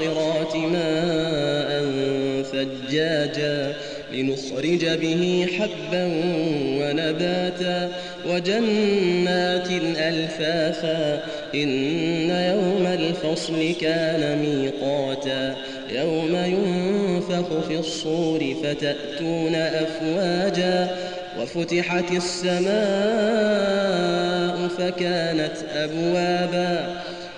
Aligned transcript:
المعصرات 0.00 0.56
ماء 0.56 1.82
ثجاجا 2.42 3.74
لنخرج 4.12 4.84
به 4.84 5.46
حبا 5.58 6.04
ونباتا 6.80 7.92
وجنات 8.28 9.70
ألفافا 9.98 11.22
إن 11.54 12.30
يوم 12.30 12.86
الفصل 12.86 13.74
كان 13.80 14.38
ميقاتا 14.38 15.56
يوم 15.90 16.36
ينفخ 16.36 17.60
في 17.68 17.78
الصور 17.78 18.54
فتأتون 18.62 19.54
أفواجا 19.54 20.96
وفتحت 21.40 22.12
السماء 22.12 22.68
فكانت 24.78 25.56
أبوابا 25.76 26.98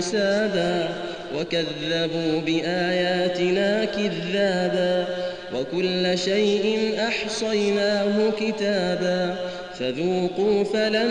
حسابا 0.00 0.88
وكذبوا 1.36 2.40
بآياتنا 2.46 3.84
كذابا 3.84 5.06
وكل 5.54 6.18
شيء 6.18 6.94
أحصيناه 7.08 8.30
كتابا 8.40 9.34
فذوقوا 9.78 10.64
فلن 10.64 11.10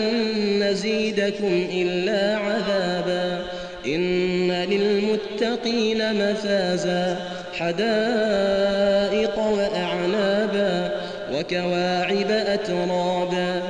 نزيدكم 0.63 1.67
إلا 1.73 2.37
عذابا 2.37 3.45
إن 3.85 4.51
للمتقين 4.51 6.13
مفازا 6.13 7.17
حدائق 7.53 9.39
وأعنابا 9.39 10.91
وكواعب 11.33 12.31
أترابا 12.31 13.61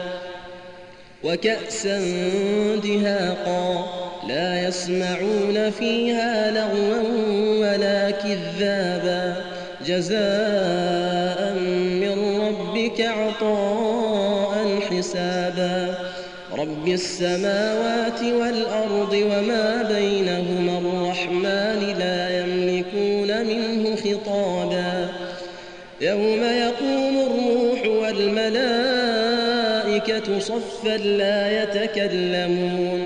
وكأسا 1.24 2.00
دهاقا 2.84 4.09
لا 4.29 4.67
يسمعون 4.67 5.72
فيها 5.79 6.51
لغوا 6.51 7.03
ولا 7.59 8.12
كذابا. 8.12 9.35
جزاء 9.88 11.53
من 12.01 12.41
ربك 12.41 13.01
عطاء 13.01 14.79
حسابا. 14.89 15.95
رب 16.57 16.88
السماوات 16.88 18.23
والأرض 18.23 19.13
وما 19.13 19.89
بينهما 19.95 20.78
الرحمن 20.78 21.95
لا 22.00 22.39
يملكون 22.39 23.29
منه 23.47 23.95
خطابا. 23.95 25.07
يوم 26.01 26.44
يقوم 26.44 27.16
الروح 27.28 27.81
والملائكة 28.03 28.59
صفا 30.39 30.97
لا 30.97 31.63
يتكلمون. 31.63 33.06